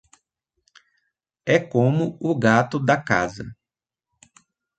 É 1.45 1.59
como 1.59 2.17
o 2.19 2.33
gato 2.35 2.79
da 2.79 2.97
casa. 2.99 3.45